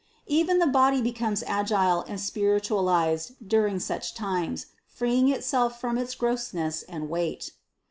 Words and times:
Even 0.25 0.57
the 0.57 0.65
body 0.65 0.99
becomes 0.99 1.43
agile 1.45 2.01
and 2.07 2.19
spiritualized 2.19 3.33
during 3.47 3.77
such 3.79 4.15
times, 4.15 4.65
freeing 4.87 5.29
itself 5.29 5.79
from 5.79 5.95
its 5.95 6.15
grossness 6.15 6.81
and 6.81 7.07
weight. 7.07 7.51